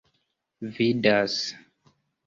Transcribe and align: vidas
vidas 0.75 1.39